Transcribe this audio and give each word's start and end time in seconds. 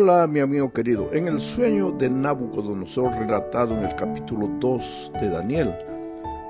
Hola 0.00 0.28
mi 0.28 0.38
amigo 0.38 0.72
querido, 0.72 1.12
en 1.12 1.26
el 1.26 1.40
sueño 1.40 1.90
de 1.90 2.08
Nabucodonosor 2.08 3.16
relatado 3.16 3.74
en 3.74 3.84
el 3.84 3.96
capítulo 3.96 4.48
2 4.60 5.10
de 5.20 5.28
Daniel, 5.28 5.74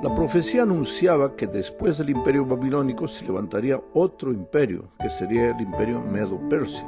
la 0.03 0.15
profecía 0.15 0.65
anunciaba 0.65 1.35
que 1.35 1.47
después 1.47 1.97
del 1.97 2.11
imperio 2.11 2.45
babilónico 2.45 3.09
se 3.09 3.25
levantaría 3.25 3.81
otro 3.95 4.33
imperio, 4.33 4.91
que 5.01 5.09
sería 5.09 5.53
el 5.53 5.63
imperio 5.63 6.03
Medo-Persia. 6.03 6.87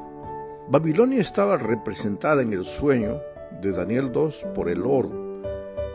Babilonia 0.69 1.23
estaba 1.23 1.57
representada 1.57 2.43
en 2.43 2.53
el 2.53 2.67
sueño 2.67 3.23
de 3.63 3.73
Daniel 3.73 4.13
2 4.13 4.49
por 4.55 4.69
el 4.69 4.83
oro, 4.83 5.41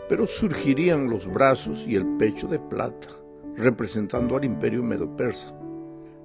pero 0.09 0.25
surgirían 0.25 1.12
los 1.12 1.32
brazos 1.32 1.85
y 1.88 1.95
el 1.95 2.07
pecho 2.18 2.48
de 2.48 2.57
plata, 2.57 3.09
representando 3.55 4.35
al 4.35 4.45
imperio 4.45 4.82
Medo-Persa. 4.82 5.54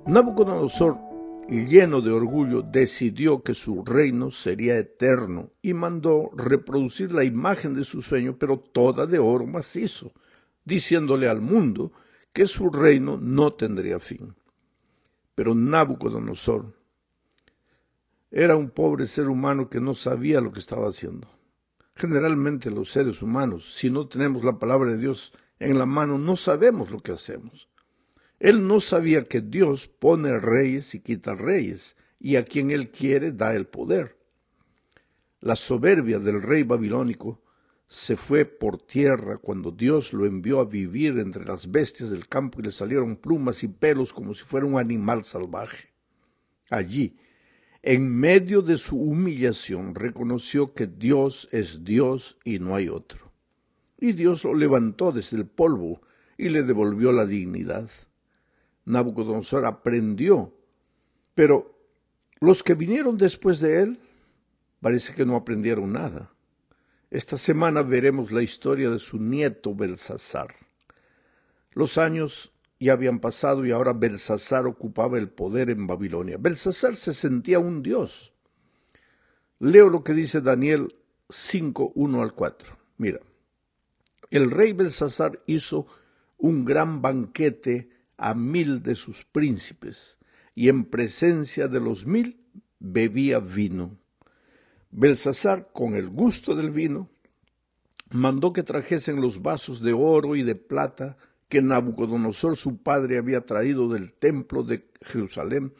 Nabucodonosor 0.06 1.09
lleno 1.50 2.00
de 2.00 2.12
orgullo, 2.12 2.62
decidió 2.62 3.42
que 3.42 3.54
su 3.54 3.84
reino 3.84 4.30
sería 4.30 4.78
eterno 4.78 5.50
y 5.60 5.74
mandó 5.74 6.30
reproducir 6.36 7.12
la 7.12 7.24
imagen 7.24 7.74
de 7.74 7.84
su 7.84 8.02
sueño, 8.02 8.36
pero 8.38 8.58
toda 8.58 9.06
de 9.06 9.18
oro 9.18 9.46
macizo, 9.46 10.12
diciéndole 10.64 11.28
al 11.28 11.40
mundo 11.40 11.92
que 12.32 12.46
su 12.46 12.70
reino 12.70 13.18
no 13.20 13.52
tendría 13.54 13.98
fin. 13.98 14.34
Pero 15.34 15.54
Nabucodonosor 15.54 16.72
era 18.30 18.54
un 18.54 18.70
pobre 18.70 19.06
ser 19.06 19.28
humano 19.28 19.68
que 19.68 19.80
no 19.80 19.94
sabía 19.94 20.40
lo 20.40 20.52
que 20.52 20.60
estaba 20.60 20.88
haciendo. 20.88 21.28
Generalmente 21.96 22.70
los 22.70 22.92
seres 22.92 23.22
humanos, 23.22 23.74
si 23.74 23.90
no 23.90 24.06
tenemos 24.06 24.44
la 24.44 24.58
palabra 24.58 24.92
de 24.92 24.98
Dios 24.98 25.32
en 25.58 25.78
la 25.78 25.86
mano, 25.86 26.16
no 26.16 26.36
sabemos 26.36 26.90
lo 26.90 27.00
que 27.00 27.12
hacemos. 27.12 27.69
Él 28.40 28.66
no 28.66 28.80
sabía 28.80 29.24
que 29.24 29.42
Dios 29.42 29.86
pone 29.86 30.38
reyes 30.38 30.94
y 30.94 31.00
quita 31.00 31.34
reyes, 31.34 31.96
y 32.18 32.36
a 32.36 32.44
quien 32.44 32.70
Él 32.70 32.90
quiere 32.90 33.32
da 33.32 33.54
el 33.54 33.66
poder. 33.66 34.16
La 35.40 35.56
soberbia 35.56 36.18
del 36.18 36.42
rey 36.42 36.62
babilónico 36.62 37.42
se 37.86 38.16
fue 38.16 38.46
por 38.46 38.78
tierra 38.78 39.36
cuando 39.36 39.70
Dios 39.70 40.12
lo 40.12 40.24
envió 40.24 40.60
a 40.60 40.64
vivir 40.64 41.18
entre 41.18 41.44
las 41.44 41.70
bestias 41.70 42.10
del 42.10 42.28
campo 42.28 42.60
y 42.60 42.64
le 42.64 42.72
salieron 42.72 43.16
plumas 43.16 43.62
y 43.62 43.68
pelos 43.68 44.12
como 44.12 44.32
si 44.32 44.44
fuera 44.44 44.66
un 44.66 44.78
animal 44.78 45.24
salvaje. 45.24 45.88
Allí, 46.70 47.16
en 47.82 48.14
medio 48.14 48.62
de 48.62 48.78
su 48.78 48.96
humillación, 48.96 49.94
reconoció 49.94 50.72
que 50.72 50.86
Dios 50.86 51.48
es 51.52 51.84
Dios 51.84 52.38
y 52.44 52.58
no 52.58 52.74
hay 52.74 52.88
otro. 52.88 53.32
Y 53.98 54.12
Dios 54.12 54.44
lo 54.44 54.54
levantó 54.54 55.12
desde 55.12 55.36
el 55.36 55.46
polvo 55.46 56.00
y 56.38 56.48
le 56.48 56.62
devolvió 56.62 57.12
la 57.12 57.26
dignidad. 57.26 57.90
Nabucodonosor 58.84 59.66
aprendió, 59.66 60.52
pero 61.34 61.78
los 62.40 62.62
que 62.62 62.74
vinieron 62.74 63.18
después 63.18 63.60
de 63.60 63.82
él 63.82 63.98
parece 64.80 65.14
que 65.14 65.26
no 65.26 65.36
aprendieron 65.36 65.92
nada. 65.92 66.32
Esta 67.10 67.36
semana 67.36 67.82
veremos 67.82 68.30
la 68.30 68.42
historia 68.42 68.90
de 68.90 68.98
su 68.98 69.18
nieto 69.18 69.74
Belsasar. 69.74 70.54
Los 71.72 71.98
años 71.98 72.52
ya 72.78 72.94
habían 72.94 73.20
pasado 73.20 73.66
y 73.66 73.72
ahora 73.72 73.92
Belsasar 73.92 74.66
ocupaba 74.66 75.18
el 75.18 75.28
poder 75.28 75.70
en 75.70 75.86
Babilonia. 75.86 76.38
Belsasar 76.38 76.96
se 76.96 77.12
sentía 77.12 77.58
un 77.58 77.82
dios. 77.82 78.32
Leo 79.58 79.90
lo 79.90 80.02
que 80.02 80.14
dice 80.14 80.40
Daniel 80.40 80.96
5, 81.28 81.92
1 81.94 82.22
al 82.22 82.32
4. 82.32 82.76
Mira, 82.96 83.20
el 84.30 84.50
rey 84.50 84.72
Belsasar 84.72 85.42
hizo 85.46 85.86
un 86.38 86.64
gran 86.64 87.02
banquete 87.02 87.90
a 88.20 88.34
mil 88.34 88.82
de 88.82 88.94
sus 88.96 89.24
príncipes, 89.24 90.18
y 90.54 90.68
en 90.68 90.84
presencia 90.84 91.68
de 91.68 91.80
los 91.80 92.06
mil 92.06 92.44
bebía 92.78 93.40
vino. 93.40 93.98
Belsasar, 94.90 95.70
con 95.72 95.94
el 95.94 96.08
gusto 96.08 96.54
del 96.54 96.70
vino, 96.70 97.08
mandó 98.10 98.52
que 98.52 98.62
trajesen 98.62 99.22
los 99.22 99.40
vasos 99.40 99.80
de 99.80 99.94
oro 99.94 100.36
y 100.36 100.42
de 100.42 100.54
plata 100.54 101.16
que 101.48 101.62
Nabucodonosor 101.62 102.56
su 102.56 102.82
padre 102.82 103.16
había 103.16 103.46
traído 103.46 103.88
del 103.88 104.12
templo 104.12 104.64
de 104.64 104.90
Jerusalén, 105.00 105.72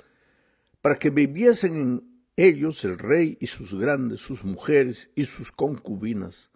para 0.81 0.99
que 0.99 1.11
bebiesen 1.11 1.77
en 1.77 2.25
ellos 2.37 2.85
el 2.87 2.99
rey 2.99 3.37
y 3.39 3.49
sus 3.49 3.75
grandes, 3.75 4.23
sus 4.23 4.45
mujeres 4.45 5.11
y 5.15 5.27
sus 5.27 5.53
concubinas. 5.53 6.51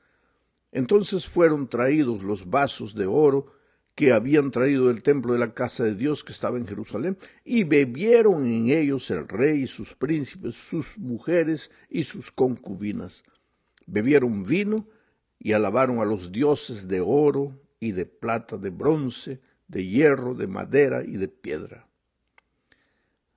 Entonces 0.72 1.26
fueron 1.26 1.68
traídos 1.68 2.22
los 2.22 2.48
vasos 2.48 2.94
de 2.94 3.04
oro 3.04 3.52
que 3.94 4.12
habían 4.12 4.50
traído 4.50 4.88
del 4.88 5.02
templo 5.02 5.32
de 5.32 5.38
la 5.38 5.54
casa 5.54 5.84
de 5.84 5.94
Dios 5.94 6.24
que 6.24 6.32
estaba 6.32 6.58
en 6.58 6.66
Jerusalén, 6.66 7.16
y 7.44 7.64
bebieron 7.64 8.46
en 8.46 8.68
ellos 8.70 9.10
el 9.10 9.28
rey 9.28 9.62
y 9.62 9.66
sus 9.66 9.94
príncipes, 9.94 10.56
sus 10.56 10.98
mujeres 10.98 11.70
y 11.88 12.02
sus 12.02 12.32
concubinas. 12.32 13.22
Bebieron 13.86 14.42
vino 14.42 14.88
y 15.38 15.52
alabaron 15.52 16.00
a 16.00 16.04
los 16.04 16.32
dioses 16.32 16.88
de 16.88 17.00
oro 17.00 17.60
y 17.78 17.92
de 17.92 18.06
plata, 18.06 18.56
de 18.56 18.70
bronce, 18.70 19.40
de 19.68 19.86
hierro, 19.86 20.34
de 20.34 20.46
madera 20.46 21.04
y 21.04 21.16
de 21.16 21.28
piedra. 21.28 21.86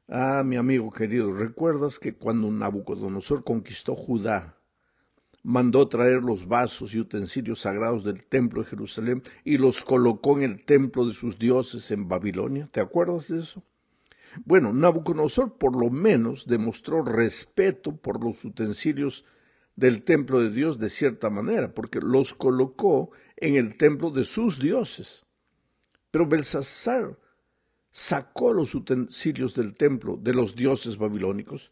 Ah, 0.07 0.43
mi 0.45 0.55
amigo 0.55 0.89
querido, 0.89 1.33
¿recuerdas 1.33 1.99
que 1.99 2.15
cuando 2.15 2.49
Nabucodonosor 2.49 3.43
conquistó 3.43 3.93
Judá 3.93 4.56
mandó 5.43 5.87
traer 5.87 6.21
los 6.21 6.47
vasos 6.47 6.93
y 6.93 6.99
utensilios 6.99 7.61
sagrados 7.61 8.03
del 8.03 8.25
templo 8.25 8.61
de 8.61 8.69
Jerusalén 8.69 9.23
y 9.43 9.57
los 9.57 9.83
colocó 9.83 10.37
en 10.37 10.43
el 10.43 10.65
templo 10.65 11.05
de 11.05 11.13
sus 11.13 11.39
dioses 11.39 11.89
en 11.91 12.07
Babilonia. 12.07 12.69
¿Te 12.71 12.81
acuerdas 12.81 13.27
de 13.29 13.39
eso? 13.39 13.63
Bueno, 14.45 14.73
Nabucodonosor 14.73 15.57
por 15.57 15.81
lo 15.81 15.89
menos 15.89 16.47
demostró 16.47 17.03
respeto 17.03 17.95
por 17.95 18.23
los 18.23 18.43
utensilios 18.45 19.25
del 19.75 20.03
templo 20.03 20.41
de 20.41 20.51
Dios 20.51 20.79
de 20.79 20.89
cierta 20.89 21.29
manera, 21.29 21.73
porque 21.73 21.99
los 22.01 22.33
colocó 22.33 23.11
en 23.35 23.55
el 23.55 23.77
templo 23.77 24.11
de 24.11 24.25
sus 24.25 24.59
dioses. 24.59 25.25
Pero 26.11 26.27
Belsasar 26.27 27.17
sacó 27.91 28.53
los 28.53 28.75
utensilios 28.75 29.55
del 29.55 29.75
templo 29.75 30.17
de 30.17 30.33
los 30.33 30.55
dioses 30.55 30.97
babilónicos 30.97 31.71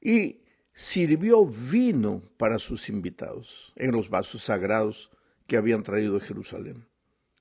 y 0.00 0.40
sirvió 0.78 1.44
vino 1.44 2.22
para 2.36 2.60
sus 2.60 2.88
invitados 2.88 3.72
en 3.74 3.90
los 3.90 4.10
vasos 4.10 4.44
sagrados 4.44 5.10
que 5.48 5.56
habían 5.56 5.82
traído 5.82 6.14
de 6.14 6.20
Jerusalén. 6.20 6.86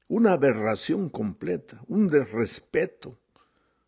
Una 0.07 0.31
aberración 0.31 1.07
completa, 1.09 1.79
un 1.85 2.07
desrespeto, 2.07 3.19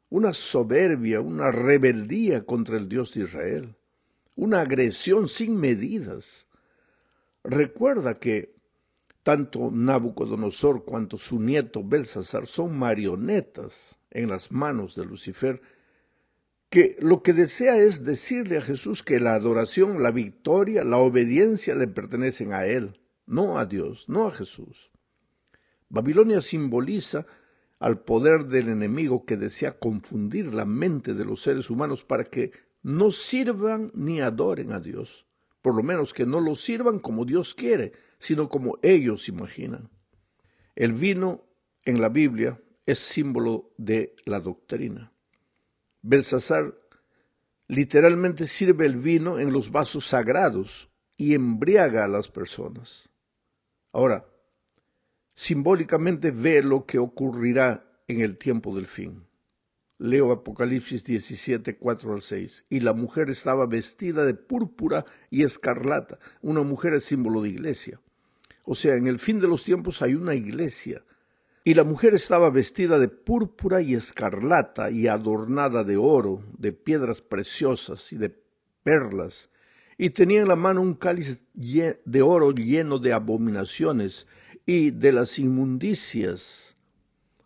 una 0.07 0.33
soberbia, 0.33 1.19
una 1.21 1.49
rebeldía 1.51 2.45
contra 2.45 2.77
el 2.77 2.87
Dios 2.87 3.15
de 3.15 3.21
Israel, 3.21 3.75
una 4.35 4.61
agresión 4.61 5.27
sin 5.27 5.57
medidas. 5.57 6.45
Recuerda 7.43 8.19
que 8.19 8.53
tanto 9.23 9.71
Nabucodonosor 9.71 10.85
cuanto 10.85 11.17
su 11.17 11.39
nieto 11.39 11.83
Belsasar 11.83 12.45
son 12.45 12.77
marionetas 12.77 13.97
en 14.11 14.29
las 14.29 14.51
manos 14.51 14.93
de 14.95 15.05
Lucifer 15.05 15.59
que 16.69 16.95
lo 16.99 17.23
que 17.23 17.33
desea 17.33 17.77
es 17.77 18.03
decirle 18.03 18.57
a 18.57 18.61
Jesús 18.61 19.01
que 19.01 19.19
la 19.19 19.33
adoración, 19.33 20.03
la 20.03 20.11
victoria, 20.11 20.83
la 20.83 20.97
obediencia 20.97 21.73
le 21.73 21.87
pertenecen 21.87 22.53
a 22.53 22.65
Él, 22.65 22.99
no 23.25 23.57
a 23.57 23.65
Dios, 23.65 24.07
no 24.07 24.27
a 24.27 24.31
Jesús. 24.31 24.91
Babilonia 25.89 26.41
simboliza 26.41 27.25
al 27.79 28.01
poder 28.01 28.45
del 28.45 28.69
enemigo 28.69 29.25
que 29.25 29.37
desea 29.37 29.79
confundir 29.79 30.53
la 30.53 30.65
mente 30.65 31.13
de 31.15 31.25
los 31.25 31.41
seres 31.41 31.69
humanos 31.69 32.03
para 32.03 32.25
que 32.25 32.51
no 32.83 33.09
sirvan 33.09 33.91
ni 33.95 34.21
adoren 34.21 34.71
a 34.71 34.79
Dios, 34.79 35.25
por 35.61 35.75
lo 35.75 35.81
menos 35.81 36.13
que 36.13 36.25
no 36.25 36.39
lo 36.39 36.55
sirvan 36.55 36.99
como 36.99 37.25
Dios 37.25 37.55
quiere, 37.55 37.93
sino 38.19 38.49
como 38.49 38.77
ellos 38.83 39.27
imaginan. 39.27 39.89
El 40.75 40.93
vino 40.93 41.45
en 41.85 41.99
la 41.99 42.09
Biblia 42.09 42.61
es 42.85 42.99
símbolo 42.99 43.73
de 43.77 44.15
la 44.25 44.39
doctrina. 44.39 45.11
Belsasar 46.01 46.75
literalmente 47.67 48.47
sirve 48.47 48.85
el 48.85 48.97
vino 48.97 49.39
en 49.39 49.53
los 49.53 49.71
vasos 49.71 50.05
sagrados 50.05 50.89
y 51.17 51.33
embriaga 51.33 52.05
a 52.05 52.07
las 52.07 52.29
personas. 52.29 53.09
Ahora, 53.91 54.25
simbólicamente 55.35 56.31
ve 56.31 56.63
lo 56.63 56.85
que 56.85 56.99
ocurrirá 56.99 58.01
en 58.07 58.21
el 58.21 58.37
tiempo 58.37 58.75
del 58.75 58.87
fin. 58.87 59.25
Leo 59.97 60.31
Apocalipsis 60.31 61.03
17, 61.03 61.77
4 61.77 62.13
al 62.13 62.21
6. 62.21 62.65
Y 62.69 62.79
la 62.79 62.93
mujer 62.93 63.29
estaba 63.29 63.65
vestida 63.65 64.23
de 64.25 64.33
púrpura 64.33 65.05
y 65.29 65.43
escarlata. 65.43 66.19
Una 66.41 66.63
mujer 66.63 66.93
es 66.93 67.03
símbolo 67.03 67.41
de 67.41 67.49
iglesia. 67.49 67.99
O 68.63 68.75
sea, 68.75 68.95
en 68.95 69.07
el 69.07 69.19
fin 69.19 69.41
de 69.41 69.47
los 69.47 69.65
tiempos 69.65 70.01
hay 70.01 70.15
una 70.15 70.35
iglesia 70.35 71.03
y 71.63 71.73
la 71.73 71.83
mujer 71.83 72.13
estaba 72.13 72.49
vestida 72.49 72.97
de 72.99 73.09
púrpura 73.09 73.81
y 73.81 73.93
escarlata 73.93 74.91
y 74.91 75.07
adornada 75.07 75.83
de 75.83 75.97
oro, 75.97 76.43
de 76.57 76.71
piedras 76.71 77.21
preciosas 77.21 78.11
y 78.13 78.17
de 78.17 78.35
perlas, 78.83 79.49
y 79.97 80.11
tenía 80.11 80.41
en 80.41 80.47
la 80.47 80.55
mano 80.55 80.81
un 80.81 80.93
cáliz 80.93 81.43
de 81.53 82.21
oro 82.21 82.51
lleno 82.51 82.99
de 82.99 83.11
abominaciones 83.11 84.27
y 84.65 84.91
de 84.91 85.11
las 85.11 85.37
inmundicias 85.39 86.75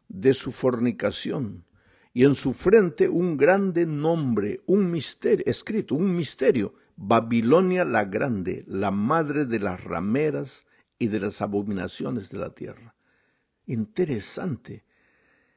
de 0.08 0.34
su 0.34 0.52
fornicación, 0.52 1.66
y 2.14 2.26
en 2.26 2.36
su 2.36 2.54
frente 2.54 3.10
un 3.10 3.38
grande 3.38 3.88
nombre, 3.88 4.62
un 4.68 4.92
misterio, 4.92 5.44
escrito, 5.48 5.96
un 5.96 6.16
misterio, 6.16 6.76
Babilonia 6.96 7.86
la 7.86 8.06
Grande, 8.06 8.64
la 8.68 8.92
madre 8.92 9.46
de 9.48 9.60
las 9.60 9.84
rameras 9.84 10.68
y 11.00 11.08
de 11.08 11.20
las 11.20 11.42
abominaciones 11.42 12.30
de 12.30 12.38
la 12.38 12.52
tierra. 12.52 12.93
Interesante. 13.66 14.84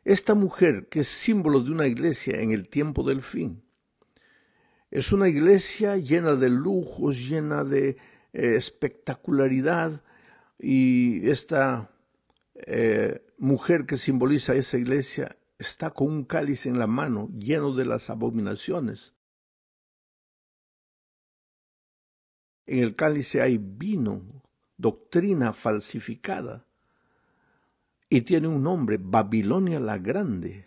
Esta 0.05 0.35
mujer, 0.35 0.89
que 0.89 1.01
es 1.01 1.09
símbolo 1.09 1.61
de 1.61 1.73
una 1.73 1.87
iglesia 1.87 2.41
en 2.41 2.53
el 2.53 2.69
tiempo 2.69 3.03
del 3.03 3.23
fin, 3.23 3.63
es 4.91 5.13
una 5.13 5.29
iglesia 5.29 5.97
llena 5.97 6.37
de 6.37 6.49
lujos, 6.49 7.29
llena 7.29 7.65
de 7.65 7.91
eh, 8.33 8.55
espectacularidad, 8.57 10.03
y 10.59 11.29
esta 11.29 11.91
eh, 12.55 13.27
mujer 13.39 13.85
que 13.85 13.97
simboliza 13.97 14.55
esa 14.55 14.79
iglesia 14.79 15.37
está 15.59 15.91
con 15.91 16.09
un 16.09 16.25
cáliz 16.25 16.67
en 16.67 16.79
la 16.79 16.87
mano 16.87 17.29
lleno 17.37 17.75
de 17.75 17.85
las 17.85 18.11
abominaciones. 18.11 19.15
En 22.67 22.79
el 22.81 22.97
cáliz 22.97 23.35
hay 23.37 23.59
vino, 23.59 24.23
doctrina 24.77 25.53
falsificada, 25.53 26.66
y 28.09 28.23
tiene 28.23 28.49
un 28.49 28.63
nombre, 28.63 28.99
Babilonia 29.01 29.81
la 29.81 29.99
Grande. 29.99 30.67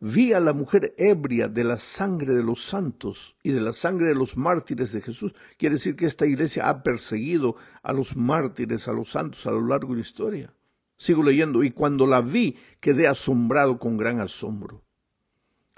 Vi 0.00 0.32
a 0.32 0.40
la 0.40 0.54
mujer 0.54 0.94
ebria 0.96 1.46
de 1.46 1.62
la 1.62 1.76
sangre 1.76 2.34
de 2.34 2.42
los 2.42 2.64
santos 2.64 3.36
y 3.42 3.52
de 3.52 3.60
la 3.60 3.74
sangre 3.74 4.08
de 4.08 4.14
los 4.14 4.36
mártires 4.36 4.92
de 4.92 5.02
Jesús. 5.02 5.34
Quiere 5.58 5.74
decir 5.74 5.94
que 5.94 6.06
esta 6.06 6.26
iglesia 6.26 6.70
ha 6.70 6.82
perseguido 6.82 7.56
a 7.82 7.92
los 7.92 8.16
mártires, 8.16 8.88
a 8.88 8.92
los 8.92 9.10
santos 9.10 9.46
a 9.46 9.50
lo 9.50 9.66
largo 9.66 9.90
de 9.90 9.96
la 9.96 10.06
historia. 10.06 10.54
Sigo 10.96 11.22
leyendo, 11.22 11.62
y 11.62 11.70
cuando 11.70 12.06
la 12.06 12.22
vi 12.22 12.56
quedé 12.80 13.08
asombrado 13.08 13.78
con 13.78 13.98
gran 13.98 14.20
asombro. 14.20 14.82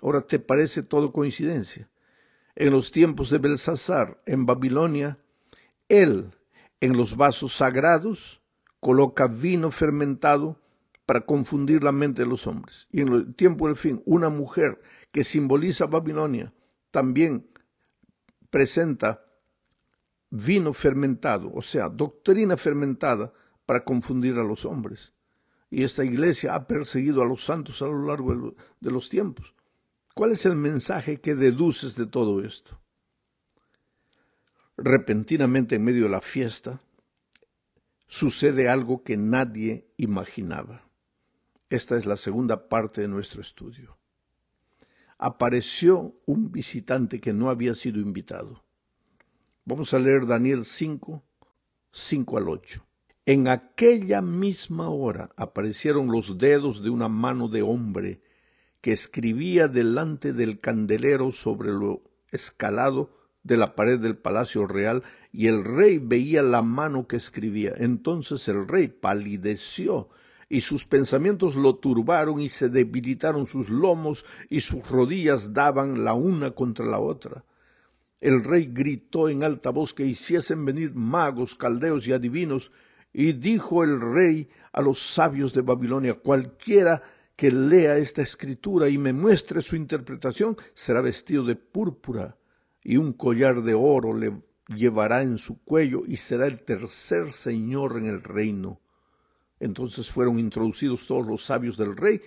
Ahora, 0.01 0.21
¿te 0.21 0.39
parece 0.39 0.85
todo 0.85 1.13
coincidencia? 1.13 1.91
En 2.55 2.71
los 2.71 2.93
tiempos 2.93 3.29
de 3.31 3.39
Belsasar, 3.39 4.23
en 4.27 4.47
Babilonia, 4.47 5.19
él, 5.89 6.33
en 6.81 6.97
los 6.97 7.17
vasos 7.17 7.55
sagrados, 7.55 8.41
coloca 8.79 9.27
vino 9.27 9.71
fermentado 9.71 10.62
para 11.13 11.27
confundir 11.27 11.85
la 11.85 11.93
mente 11.93 12.23
de 12.23 12.27
los 12.27 12.47
hombres. 12.47 12.89
Y 12.91 13.03
en 13.03 13.09
el 13.09 13.35
tiempo 13.35 13.67
del 13.67 13.77
fin, 13.77 14.03
una 14.07 14.31
mujer 14.31 14.81
que 15.11 15.25
simboliza 15.25 15.85
Babilonia 15.85 16.55
también 16.91 17.51
presenta 18.49 19.23
vino 20.31 20.73
fermentado, 20.73 21.53
o 21.53 21.61
sea, 21.61 21.91
doctrina 21.91 22.57
fermentada 22.57 23.31
para 23.67 23.85
confundir 23.85 24.39
a 24.39 24.43
los 24.43 24.65
hombres. 24.65 25.13
Y 25.69 25.83
esta 25.83 26.03
iglesia 26.03 26.55
ha 26.55 26.67
perseguido 26.67 27.21
a 27.21 27.27
los 27.27 27.45
santos 27.45 27.83
a 27.83 27.89
lo 27.89 28.07
largo 28.07 28.55
de 28.81 28.91
los 28.91 29.11
tiempos. 29.11 29.55
¿Cuál 30.15 30.33
es 30.33 30.47
el 30.47 30.57
mensaje 30.57 31.21
que 31.21 31.35
deduces 31.35 31.95
de 31.95 32.07
todo 32.07 32.43
esto? 32.43 32.81
Repentinamente 34.79 35.75
en 35.75 35.85
medio 35.85 36.05
de 36.05 36.09
la 36.09 36.23
fiesta 36.23 36.81
sucede 38.07 38.71
algo 38.71 39.03
que 39.03 39.19
nadie 39.19 39.93
imaginaba. 39.99 40.91
Esta 41.73 41.97
es 41.97 42.05
la 42.05 42.19
segunda 42.19 42.69
parte 42.69 43.01
de 43.01 43.09
nuestro 43.09 43.41
estudio. 43.41 43.97
Apareció 45.17 46.15
un 46.27 46.53
visitante 46.53 47.19
que 47.19 47.33
no 47.33 47.49
había 47.49 47.75
sido 47.75 47.99
invitado. 47.99 48.63
Vamos 49.65 49.95
a 49.95 49.99
leer 49.99 50.27
Daniel 50.27 50.67
5, 50.67 51.25
5 51.91 52.37
al 52.37 52.51
8. 52.51 52.85
En 53.25 53.49
aquella 53.49 54.21
misma 54.21 54.91
hora 54.91 55.31
aparecieron 55.35 56.13
los 56.13 56.37
dedos 56.37 56.83
de 56.83 56.91
una 56.91 57.09
mano 57.09 57.49
de 57.49 57.63
hombre 57.63 58.21
que 58.83 58.93
escribía 58.93 59.67
delante 59.67 60.35
del 60.35 60.61
candelero 60.61 61.33
sobre 61.33 61.71
lo 61.71 62.03
escalado 62.33 63.17
de 63.45 63.57
la 63.57 63.75
pared 63.75 63.99
del 63.99 64.19
palacio 64.19 64.67
real, 64.67 65.05
y 65.33 65.47
el 65.47 65.65
rey 65.65 65.97
veía 65.97 66.43
la 66.43 66.61
mano 66.61 67.09
que 67.09 67.17
escribía. 67.17 67.73
Entonces 67.79 68.47
el 68.49 68.69
rey 68.69 68.89
palideció, 68.89 70.11
y 70.53 70.61
sus 70.61 70.85
pensamientos 70.85 71.57
lo 71.57 71.77
turbaron, 71.77 72.39
y 72.39 72.51
se 72.51 72.69
debilitaron 72.69 73.47
sus 73.47 73.71
lomos, 73.71 74.27
y 74.51 74.61
sus 74.61 74.87
rodillas 74.87 75.55
daban 75.55 76.05
la 76.05 76.13
una 76.13 76.51
contra 76.51 76.85
la 76.85 76.99
otra. 76.99 77.43
El 78.21 78.45
rey 78.45 78.69
gritó 78.71 79.31
en 79.31 79.45
alta 79.45 79.71
voz 79.71 79.95
que 79.95 80.05
hiciesen 80.05 80.67
venir 80.67 80.95
magos, 80.95 81.55
caldeos 81.55 82.07
y 82.07 82.13
adivinos, 82.13 82.71
y 83.15 83.33
dijo 83.33 83.83
el 83.83 83.99
rey 83.99 84.51
a 84.75 84.83
los 84.83 84.99
sabios 84.99 85.55
de 85.55 85.63
Babilonia, 85.63 86.13
cualquiera 86.13 87.03
que 87.35 87.51
lea 87.51 87.97
esta 87.97 88.21
escritura 88.21 88.91
y 88.91 88.99
me 88.99 89.15
muestre 89.15 89.63
su 89.63 89.75
interpretación, 89.75 90.59
será 90.75 91.01
vestido 91.01 91.45
de 91.45 91.57
púrpura 91.57 92.37
y 92.83 92.99
un 92.99 93.15
collar 93.15 93.63
de 93.63 93.73
oro 93.73 94.15
le 94.15 94.43
llevará 94.69 95.23
en 95.23 95.39
su 95.39 95.63
cuello 95.65 96.03
y 96.07 96.19
será 96.19 96.47
el 96.47 96.63
tercer 96.63 97.31
señor 97.31 97.97
en 97.97 98.05
el 98.05 98.23
reino. 98.23 98.82
Entonces 99.63 100.11
fueron 100.11 100.39
introducidos 100.39 101.07
todos 101.07 101.27
los 101.27 101.45
sabios 101.45 101.77
del 101.77 101.97
rey, 101.97 102.21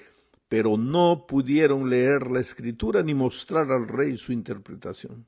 pero 0.48 0.78
no 0.78 1.26
pudieron 1.28 1.90
leer 1.90 2.32
la 2.32 2.40
escritura 2.40 3.04
ni 3.04 3.14
mostrar 3.14 3.72
al 3.72 3.88
rey 3.88 4.18
su 4.18 4.32
interpretación. 4.32 5.26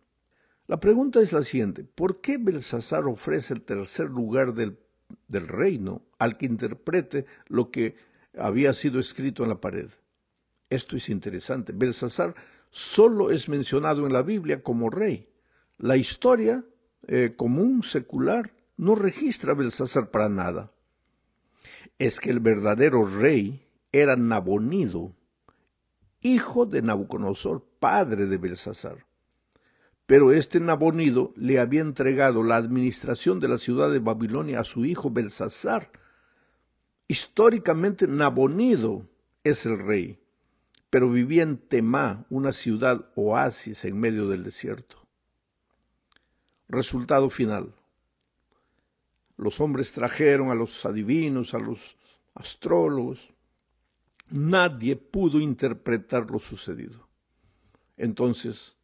La 0.67 0.79
pregunta 0.79 1.21
es 1.21 1.33
la 1.33 1.43
siguiente, 1.43 1.83
¿por 1.83 2.21
qué 2.21 2.37
Belsasar 2.37 3.05
ofrece 3.05 3.53
el 3.53 3.61
tercer 3.61 4.09
lugar 4.09 4.53
del 4.53 4.77
reino 5.47 6.01
al 6.17 6.37
que 6.37 6.45
interprete 6.45 7.25
lo 7.47 7.71
que 7.71 7.95
había 8.37 8.73
sido 8.73 8.99
escrito 8.99 9.43
en 9.43 9.49
la 9.49 9.61
pared. 9.61 9.89
Esto 10.69 10.95
es 10.95 11.09
interesante. 11.09 11.73
Belsasar 11.73 12.35
solo 12.69 13.31
es 13.31 13.49
mencionado 13.49 14.05
en 14.05 14.13
la 14.13 14.21
Biblia 14.21 14.61
como 14.61 14.89
rey. 14.89 15.29
La 15.77 15.97
historia 15.97 16.63
eh, 17.07 17.33
común, 17.35 17.83
secular, 17.83 18.53
no 18.77 18.95
registra 18.95 19.51
a 19.51 19.55
Belsasar 19.55 20.11
para 20.11 20.29
nada. 20.29 20.71
Es 21.99 22.19
que 22.19 22.29
el 22.29 22.39
verdadero 22.39 23.05
rey 23.05 23.67
era 23.91 24.15
Nabonido, 24.15 25.15
hijo 26.21 26.65
de 26.65 26.81
Nabucodonosor, 26.81 27.65
padre 27.79 28.25
de 28.25 28.37
Belsasar 28.37 29.07
pero 30.07 30.31
este 30.31 30.61
Nabonido 30.61 31.33
le 31.35 31.59
había 31.59 31.81
entregado 31.81 32.41
la 32.41 32.55
administración 32.55 33.41
de 33.41 33.49
la 33.49 33.57
ciudad 33.57 33.91
de 33.91 33.99
Babilonia 33.99 34.61
a 34.61 34.63
su 34.63 34.85
hijo 34.85 35.11
Belsasar. 35.11 35.91
Históricamente 37.09 38.07
Nabonido 38.07 39.05
es 39.43 39.65
el 39.65 39.77
rey, 39.77 40.17
pero 40.89 41.11
vivía 41.11 41.43
en 41.43 41.57
Temá, 41.57 42.25
una 42.29 42.53
ciudad 42.53 43.11
oasis 43.15 43.83
en 43.83 43.99
medio 43.99 44.29
del 44.29 44.45
desierto. 44.45 45.05
Resultado 46.69 47.29
final. 47.29 47.73
Los 49.37 49.61
hombres 49.61 49.91
trajeron 49.91 50.51
a 50.51 50.55
los 50.55 50.85
adivinos, 50.85 51.53
a 51.53 51.59
los 51.59 51.95
astrólogos. 52.33 53.33
Nadie 54.29 54.95
pudo 54.95 55.39
interpretar 55.39 56.29
lo 56.29 56.39
sucedido. 56.39 57.07
Entonces 57.95 58.75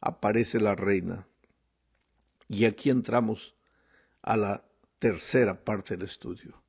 aparece 0.00 0.60
la 0.60 0.74
reina. 0.74 1.26
Y 2.48 2.66
aquí 2.66 2.90
entramos 2.90 3.56
a 4.20 4.36
la 4.36 4.64
tercera 4.98 5.64
parte 5.64 5.96
del 5.96 6.06
estudio. 6.06 6.62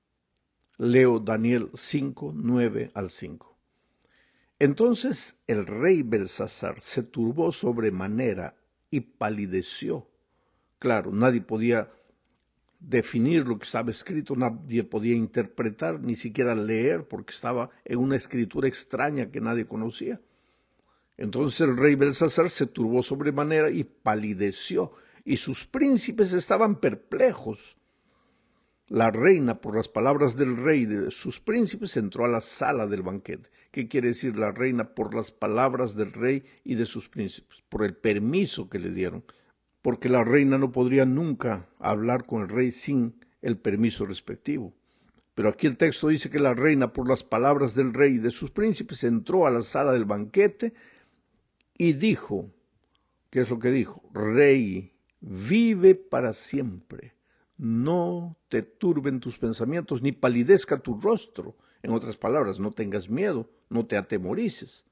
Leo 0.78 1.20
Daniel 1.20 1.70
5, 1.74 2.34
9 2.36 2.92
al 2.94 3.10
5. 3.10 3.58
Entonces 4.60 5.38
el 5.48 5.66
rey 5.66 6.04
Belsasar 6.04 6.80
se 6.80 7.04
turbó 7.04 7.52
sobremanera 7.52 8.56
y 8.90 9.02
palideció. 9.02 10.10
Claro, 10.80 11.12
nadie 11.12 11.42
podía 11.42 11.92
definir 12.88 13.48
lo 13.48 13.58
que 13.58 13.66
estaba 13.66 13.90
escrito, 13.90 14.36
nadie 14.36 14.84
podía 14.84 15.16
interpretar, 15.16 16.00
ni 16.00 16.16
siquiera 16.16 16.56
leer, 16.56 17.08
porque 17.08 17.34
estaba 17.34 17.70
en 17.84 18.00
una 18.00 18.16
escritura 18.16 18.68
extraña 18.68 19.32
que 19.32 19.42
nadie 19.42 19.66
conocía. 19.66 20.22
Entonces 21.18 21.62
el 21.62 21.78
rey 21.78 21.96
Belsasar 21.96 22.50
se 22.50 22.68
turbó 22.68 23.02
sobremanera 23.02 23.72
y 23.72 23.84
palideció, 23.84 24.92
y 25.24 25.38
sus 25.38 25.66
príncipes 25.66 26.34
estaban 26.34 26.76
perplejos. 26.76 27.78
La 28.88 29.10
reina, 29.10 29.62
por 29.62 29.76
las 29.76 29.88
palabras 29.88 30.36
del 30.36 30.58
rey 30.58 30.82
y 30.82 30.86
de 30.86 31.12
sus 31.12 31.40
príncipes, 31.40 31.98
entró 31.98 32.26
a 32.26 32.30
la 32.30 32.42
sala 32.42 32.86
del 32.86 33.02
banquete. 33.02 33.50
¿Qué 33.72 33.88
quiere 33.88 34.10
decir 34.10 34.38
la 34.38 34.52
reina? 34.52 34.94
Por 34.94 35.16
las 35.16 35.32
palabras 35.32 35.96
del 35.96 36.14
rey 36.14 36.46
y 36.64 36.76
de 36.76 36.86
sus 36.86 37.10
príncipes, 37.10 37.64
por 37.68 37.84
el 37.84 37.96
permiso 37.96 38.70
que 38.70 38.78
le 38.78 38.92
dieron, 38.92 39.24
porque 39.86 40.10
la 40.10 40.24
reina 40.24 40.58
no 40.58 40.72
podría 40.72 41.06
nunca 41.06 41.70
hablar 41.78 42.26
con 42.26 42.42
el 42.42 42.50
rey 42.50 42.72
sin 42.72 43.24
el 43.44 43.56
permiso 43.56 44.08
respectivo. 44.08 44.74
Pero 45.36 45.50
aquí 45.50 45.68
el 45.68 45.78
texto 45.78 46.08
dice 46.08 46.32
que 46.32 46.40
la 46.40 46.56
reina, 46.56 46.92
por 46.92 47.08
las 47.08 47.24
palabras 47.24 47.76
del 47.76 47.94
rey 47.94 48.16
y 48.16 48.18
de 48.18 48.32
sus 48.32 48.50
príncipes, 48.50 49.04
entró 49.04 49.46
a 49.46 49.52
la 49.52 49.62
sala 49.62 49.92
del 49.92 50.06
banquete 50.06 50.74
y 51.78 51.94
dijo, 51.94 52.50
¿qué 53.30 53.42
es 53.42 53.50
lo 53.52 53.60
que 53.60 53.70
dijo? 53.70 54.02
Rey, 54.12 54.92
vive 55.20 55.94
para 55.94 56.34
siempre. 56.34 57.14
No 57.56 58.40
te 58.50 58.64
turben 58.64 59.20
tus 59.20 59.38
pensamientos, 59.38 60.02
ni 60.02 60.14
palidezca 60.14 60.80
tu 60.80 61.00
rostro. 61.00 61.58
En 61.84 61.92
otras 61.92 62.18
palabras, 62.18 62.60
no 62.60 62.72
tengas 62.72 63.08
miedo, 63.08 63.52
no 63.70 63.86
te 63.86 63.98
atemorices. 63.98 64.84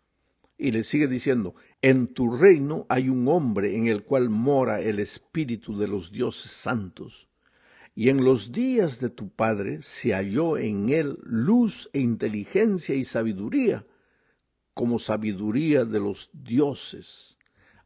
Y 0.64 0.72
le 0.72 0.84
sigue 0.84 1.10
diciendo, 1.10 1.56
en 1.82 2.08
tu 2.08 2.34
reino 2.34 2.86
hay 2.88 3.10
un 3.10 3.28
hombre 3.28 3.76
en 3.76 3.88
el 3.88 4.06
cual 4.06 4.30
mora 4.30 4.80
el 4.80 5.00
espíritu 5.00 5.78
de 5.78 5.90
los 5.90 6.14
dioses 6.14 6.52
santos. 6.52 7.28
Y 7.96 8.08
en 8.08 8.24
los 8.24 8.54
días 8.54 9.02
de 9.02 9.10
tu 9.10 9.28
padre 9.28 9.82
se 9.82 10.14
halló 10.14 10.58
en 10.58 10.88
él 10.88 11.18
luz 11.24 11.90
e 11.92 12.00
inteligencia 12.00 12.96
y 12.96 13.04
sabiduría, 13.04 13.86
como 14.74 15.00
sabiduría 15.00 15.84
de 15.84 16.00
los 16.00 16.30
dioses, 16.32 17.38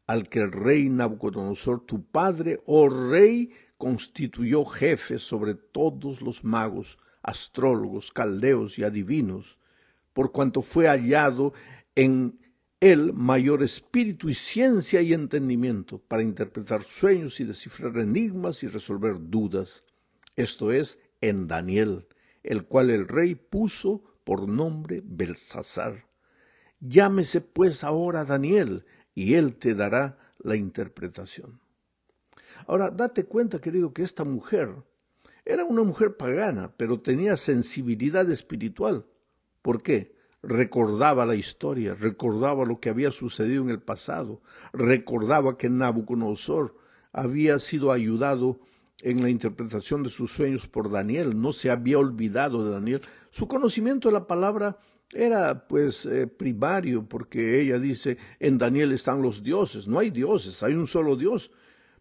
al 0.05 0.29
que 0.29 0.41
el 0.41 0.51
rey 0.51 0.87
Nabucodonosor, 0.87 1.83
tu 1.83 2.05
padre, 2.05 2.61
oh 2.67 2.89
rey, 2.89 3.49
constituyó 3.79 4.63
jefe 4.65 5.17
sobre 5.17 5.55
todos 5.55 6.21
los 6.21 6.43
magos, 6.43 6.99
astrólogos, 7.23 8.11
caldeos 8.11 8.77
y 8.77 8.83
adivinos, 8.83 9.57
por 10.13 10.31
cuanto 10.31 10.61
fue 10.61 10.85
hallado 10.85 11.53
en 11.95 12.37
él 12.79 13.13
mayor 13.13 13.63
espíritu 13.63 14.29
y 14.29 14.33
ciencia 14.33 15.01
y 15.01 15.13
entendimiento 15.13 15.99
para 15.99 16.21
interpretar 16.21 16.83
sueños 16.83 17.39
y 17.39 17.43
descifrar 17.43 17.97
enigmas 17.97 18.63
y 18.63 18.67
resolver 18.67 19.15
dudas. 19.19 19.83
Esto 20.35 20.71
es, 20.71 20.99
en 21.21 21.47
Daniel, 21.47 22.07
el 22.43 22.65
cual 22.65 22.91
el 22.91 23.07
rey 23.07 23.35
puso 23.35 24.03
por 24.23 24.47
nombre 24.47 25.01
Belsasar. 25.03 26.05
Llámese 26.79 27.41
pues 27.41 27.83
ahora 27.83 28.25
Daniel, 28.25 28.85
y 29.15 29.33
él 29.33 29.55
te 29.55 29.73
dará 29.73 30.19
la 30.37 30.55
interpretación. 30.55 31.59
Ahora, 32.67 32.91
date 32.91 33.25
cuenta, 33.25 33.59
querido, 33.59 33.93
que 33.93 34.03
esta 34.03 34.23
mujer 34.23 34.75
era 35.43 35.63
una 35.63 35.81
mujer 35.81 36.17
pagana, 36.17 36.73
pero 36.77 36.99
tenía 36.99 37.35
sensibilidad 37.37 38.29
espiritual. 38.29 39.07
¿Por 39.63 39.81
qué? 39.81 40.16
Recordaba 40.47 41.25
la 41.25 41.35
historia, 41.35 41.93
recordaba 41.93 42.63
lo 42.63 42.79
que 42.79 42.89
había 42.89 43.11
sucedido 43.11 43.63
en 43.63 43.69
el 43.69 43.81
pasado, 43.81 44.41
recordaba 44.71 45.57
que 45.57 45.69
Nabucodonosor 45.69 46.73
había 47.11 47.59
sido 47.59 47.91
ayudado 47.91 48.57
en 49.01 49.21
la 49.21 49.29
interpretación 49.29 50.03
de 50.03 50.09
sus 50.09 50.31
sueños 50.31 50.65
por 50.65 50.89
Daniel, 50.89 51.37
no 51.37 51.51
se 51.51 51.69
había 51.69 51.99
olvidado 51.99 52.63
de 52.63 52.71
Daniel. 52.71 53.01
Su 53.29 53.49
conocimiento 53.49 54.07
de 54.07 54.13
la 54.13 54.25
palabra 54.25 54.77
era 55.13 55.67
pues 55.67 56.05
eh, 56.05 56.27
primario, 56.27 57.03
porque 57.03 57.59
ella 57.59 57.77
dice, 57.77 58.17
en 58.39 58.57
Daniel 58.57 58.93
están 58.93 59.21
los 59.21 59.43
dioses, 59.43 59.85
no 59.85 59.99
hay 59.99 60.11
dioses, 60.11 60.63
hay 60.63 60.75
un 60.75 60.87
solo 60.87 61.17
Dios. 61.17 61.51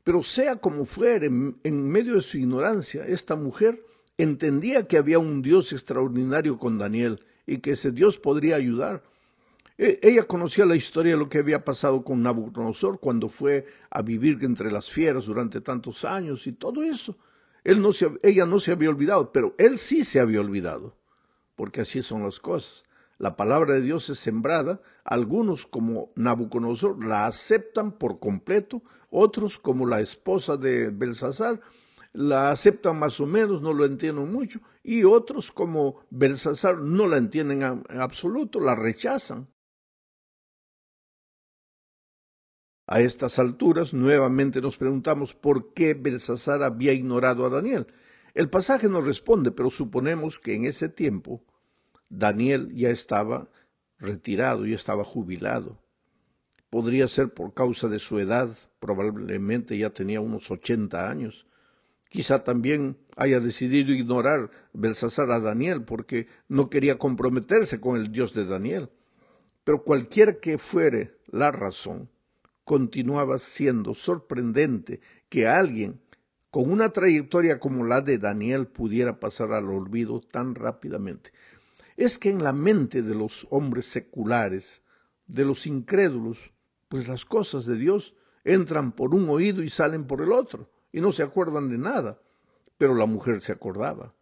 Pero 0.04 0.22
sea 0.22 0.54
como 0.54 0.84
fuere, 0.84 1.26
en, 1.26 1.88
medio 1.88 2.14
de 2.14 2.20
su 2.20 2.38
ignorancia, 2.38 3.04
esta 3.04 3.34
mujer 3.34 3.84
entendía 4.16 4.86
que 4.86 4.98
había 4.98 5.18
un 5.18 5.42
Dios 5.42 5.72
extraordinario 5.72 6.60
con 6.60 6.78
Daniel 6.78 7.25
y 7.46 7.58
que 7.58 7.72
ese 7.72 7.92
Dios 7.92 8.18
podría 8.18 8.56
ayudar. 8.56 9.02
E, 9.78 10.00
ella 10.02 10.24
conocía 10.24 10.64
la 10.64 10.76
historia 10.76 11.12
de 11.12 11.18
lo 11.18 11.28
que 11.28 11.38
había 11.38 11.64
pasado 11.64 12.02
con 12.02 12.22
Nabucodonosor 12.22 12.98
cuando 13.00 13.28
fue 13.28 13.66
a 13.90 14.02
vivir 14.02 14.38
entre 14.42 14.70
las 14.70 14.90
fieras 14.90 15.26
durante 15.26 15.60
tantos 15.60 16.04
años 16.04 16.46
y 16.46 16.52
todo 16.52 16.82
eso. 16.82 17.16
Él 17.64 17.80
no 17.82 17.90
ella 18.22 18.46
no 18.46 18.58
se 18.58 18.72
había 18.72 18.90
olvidado, 18.90 19.32
pero 19.32 19.54
él 19.58 19.78
sí 19.78 20.04
se 20.04 20.20
había 20.20 20.40
olvidado, 20.40 20.96
porque 21.56 21.80
así 21.80 22.00
son 22.02 22.22
las 22.22 22.38
cosas 22.38 22.86
la 23.18 23.36
palabra 23.36 23.74
de 23.74 23.80
Dios 23.80 24.10
es 24.10 24.18
sembrada, 24.18 24.80
algunos 25.04 25.66
como 25.66 26.10
Nabucodonosor 26.16 27.02
la 27.04 27.26
aceptan 27.26 27.92
por 27.92 28.18
completo, 28.18 28.82
otros 29.10 29.58
como 29.58 29.86
la 29.86 30.00
esposa 30.00 30.56
de 30.56 30.90
Belsasar 30.90 31.60
la 32.16 32.50
aceptan 32.50 32.98
más 32.98 33.20
o 33.20 33.26
menos, 33.26 33.60
no 33.60 33.74
lo 33.74 33.84
entienden 33.84 34.32
mucho, 34.32 34.60
y 34.82 35.04
otros 35.04 35.52
como 35.52 36.00
Belsasar 36.08 36.78
no 36.78 37.06
la 37.06 37.18
entienden 37.18 37.62
en 37.62 38.00
absoluto, 38.00 38.58
la 38.58 38.74
rechazan. 38.74 39.48
A 42.86 43.00
estas 43.00 43.38
alturas 43.38 43.92
nuevamente 43.92 44.62
nos 44.62 44.78
preguntamos 44.78 45.34
por 45.34 45.74
qué 45.74 45.92
Belsasar 45.92 46.62
había 46.62 46.94
ignorado 46.94 47.44
a 47.44 47.50
Daniel. 47.50 47.86
El 48.32 48.48
pasaje 48.48 48.88
nos 48.88 49.04
responde, 49.04 49.50
pero 49.50 49.70
suponemos 49.70 50.38
que 50.38 50.54
en 50.54 50.64
ese 50.64 50.88
tiempo 50.88 51.44
Daniel 52.08 52.72
ya 52.74 52.88
estaba 52.88 53.50
retirado, 53.98 54.64
ya 54.64 54.76
estaba 54.76 55.04
jubilado. 55.04 55.82
Podría 56.70 57.08
ser 57.08 57.34
por 57.34 57.52
causa 57.52 57.88
de 57.88 57.98
su 57.98 58.18
edad, 58.20 58.56
probablemente 58.78 59.76
ya 59.76 59.90
tenía 59.90 60.20
unos 60.22 60.50
ochenta 60.50 61.10
años. 61.10 61.46
Quizá 62.08 62.44
también 62.44 62.96
haya 63.16 63.40
decidido 63.40 63.92
ignorar 63.92 64.50
Belsasar 64.72 65.30
a 65.30 65.40
Daniel 65.40 65.84
porque 65.84 66.28
no 66.48 66.70
quería 66.70 66.98
comprometerse 66.98 67.80
con 67.80 67.96
el 67.96 68.12
Dios 68.12 68.32
de 68.32 68.44
Daniel. 68.44 68.90
Pero 69.64 69.82
cualquier 69.82 70.40
que 70.40 70.58
fuere 70.58 71.16
la 71.30 71.50
razón, 71.50 72.08
continuaba 72.64 73.38
siendo 73.38 73.94
sorprendente 73.94 75.00
que 75.28 75.46
alguien 75.46 76.00
con 76.50 76.70
una 76.70 76.90
trayectoria 76.90 77.58
como 77.58 77.84
la 77.84 78.00
de 78.00 78.18
Daniel 78.18 78.66
pudiera 78.66 79.20
pasar 79.20 79.52
al 79.52 79.68
olvido 79.68 80.20
tan 80.20 80.54
rápidamente 80.54 81.32
es 81.96 82.18
que 82.18 82.30
en 82.30 82.42
la 82.42 82.52
mente 82.52 83.02
de 83.02 83.14
los 83.14 83.46
hombres 83.50 83.86
seculares, 83.86 84.82
de 85.26 85.44
los 85.44 85.66
incrédulos, 85.66 86.52
pues 86.88 87.08
las 87.08 87.24
cosas 87.24 87.66
de 87.66 87.76
Dios 87.76 88.14
entran 88.44 88.92
por 88.92 89.14
un 89.14 89.28
oído 89.28 89.62
y 89.62 89.70
salen 89.70 90.06
por 90.06 90.20
el 90.22 90.32
otro, 90.32 90.70
y 90.96 91.02
no 91.02 91.12
se 91.12 91.22
acuerdan 91.22 91.68
de 91.68 91.76
nada, 91.76 92.18
pero 92.78 92.94
la 92.94 93.04
mujer 93.04 93.42
se 93.42 93.52
acordaba. 93.52 94.14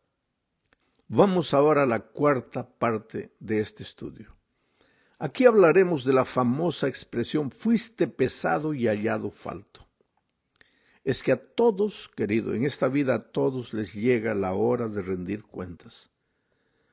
Vamos 1.06 1.54
ahora 1.54 1.84
a 1.84 1.86
la 1.86 2.00
cuarta 2.00 2.68
parte 2.68 3.32
de 3.38 3.60
este 3.60 3.84
estudio. 3.84 4.34
Aquí 5.20 5.46
hablaremos 5.46 6.04
de 6.04 6.14
la 6.14 6.24
famosa 6.24 6.88
expresión 6.88 7.52
fuiste 7.52 8.08
pesado 8.08 8.74
y 8.74 8.88
hallado 8.88 9.30
falto. 9.30 9.86
Es 11.04 11.22
que 11.22 11.30
a 11.30 11.36
todos, 11.36 12.08
querido, 12.08 12.54
en 12.54 12.64
esta 12.64 12.88
vida 12.88 13.14
a 13.14 13.22
todos 13.30 13.72
les 13.72 13.94
llega 13.94 14.34
la 14.34 14.54
hora 14.54 14.88
de 14.88 15.00
rendir 15.00 15.44
cuentas. 15.44 16.10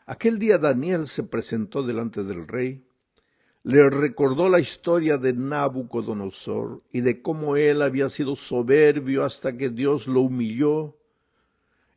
Aquel 0.05 0.37
día 0.37 0.59
Daniel 0.59 1.07
se 1.07 1.23
presentó 1.23 1.81
delante 1.81 2.23
del 2.23 2.47
rey, 2.47 2.85
le 3.63 3.89
recordó 3.89 4.49
la 4.49 4.59
historia 4.59 5.17
de 5.17 5.33
Nabucodonosor 5.33 6.81
y 6.91 7.01
de 7.01 7.21
cómo 7.21 7.55
él 7.55 7.81
había 7.81 8.09
sido 8.09 8.35
soberbio 8.35 9.23
hasta 9.23 9.55
que 9.55 9.69
Dios 9.69 10.07
lo 10.07 10.21
humilló, 10.21 10.97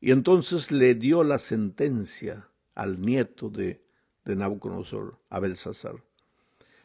y 0.01 0.11
entonces 0.11 0.71
le 0.71 0.95
dio 0.95 1.25
la 1.25 1.39
sentencia 1.39 2.51
al 2.75 3.01
nieto 3.01 3.49
de, 3.49 3.81
Nabucodonosor, 4.27 5.19
a. 5.31 5.41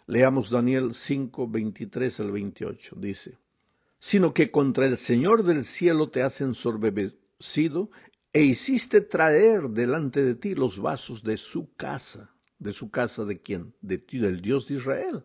Leamos 0.07 0.49
Daniel 0.49 0.93
5, 0.93 1.47
23 1.49 2.19
al 2.21 2.31
28. 2.31 2.95
Dice, 2.97 3.37
sino 3.99 4.33
que 4.33 4.49
contra 4.49 4.85
el 4.85 4.97
Señor 4.97 5.43
del 5.43 5.65
cielo 5.65 6.09
te 6.09 6.23
has 6.23 6.39
ensorbecido 6.39 7.91
e 8.31 8.43
hiciste 8.43 9.01
traer 9.01 9.69
delante 9.69 10.23
de 10.23 10.35
ti 10.35 10.55
los 10.55 10.79
vasos 10.79 11.23
de 11.23 11.37
su 11.37 11.73
casa. 11.75 12.33
¿De 12.59 12.73
su 12.73 12.91
casa 12.91 13.25
de 13.25 13.41
quién? 13.41 13.73
De 13.81 13.97
ti, 13.97 14.19
del 14.19 14.41
Dios 14.41 14.67
de 14.67 14.75
Israel. 14.75 15.23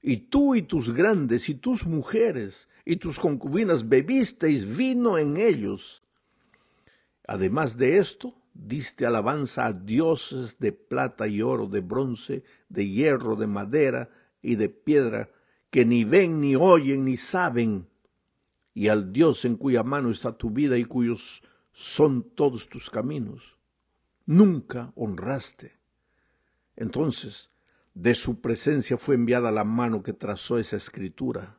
Y 0.00 0.16
tú 0.28 0.54
y 0.54 0.62
tus 0.62 0.92
grandes 0.94 1.48
y 1.48 1.54
tus 1.54 1.84
mujeres 1.84 2.68
y 2.84 2.96
tus 2.96 3.18
concubinas 3.18 3.88
bebisteis 3.88 4.76
vino 4.76 5.18
en 5.18 5.36
ellos. 5.36 6.04
Además 7.26 7.76
de 7.76 7.98
esto, 7.98 8.34
diste 8.54 9.04
alabanza 9.04 9.66
a 9.66 9.72
dioses 9.72 10.58
de 10.60 10.72
plata 10.72 11.26
y 11.26 11.42
oro, 11.42 11.66
de 11.66 11.80
bronce, 11.80 12.44
de 12.68 12.88
hierro, 12.88 13.34
de 13.34 13.48
madera 13.48 14.10
y 14.40 14.54
de 14.54 14.68
piedra, 14.68 15.30
que 15.70 15.84
ni 15.84 16.04
ven, 16.04 16.40
ni 16.40 16.54
oyen, 16.54 17.04
ni 17.04 17.16
saben, 17.16 17.88
y 18.72 18.88
al 18.88 19.12
Dios 19.12 19.44
en 19.44 19.56
cuya 19.56 19.82
mano 19.82 20.10
está 20.10 20.36
tu 20.36 20.50
vida 20.50 20.78
y 20.78 20.84
cuyos 20.84 21.42
son 21.72 22.22
todos 22.22 22.68
tus 22.68 22.90
caminos. 22.90 23.56
Nunca 24.26 24.92
honraste. 24.94 25.75
Entonces, 26.76 27.50
de 27.94 28.14
su 28.14 28.40
presencia 28.40 28.98
fue 28.98 29.14
enviada 29.14 29.50
la 29.50 29.64
mano 29.64 30.02
que 30.02 30.12
trazó 30.12 30.58
esa 30.58 30.76
escritura. 30.76 31.58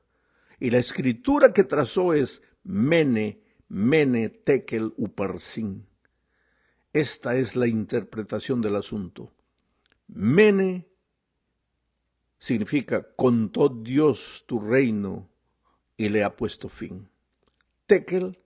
Y 0.60 0.70
la 0.70 0.78
escritura 0.78 1.54
que 1.54 1.64
trazó 1.64 2.14
es 2.14 2.44
Mene, 2.64 3.42
Mene, 3.68 4.30
Tekel, 4.30 4.94
Uparsin. 4.98 5.88
Esta 6.94 7.36
es 7.36 7.56
la 7.56 7.68
interpretación 7.68 8.62
del 8.62 8.76
asunto. 8.76 9.34
Mene 10.08 10.88
significa 12.40 13.06
contó 13.16 13.70
Dios 13.70 14.46
tu 14.48 14.60
reino 14.60 15.30
y 15.98 16.10
le 16.10 16.24
ha 16.24 16.36
puesto 16.36 16.70
fin. 16.70 17.10
Tekel 17.86 18.38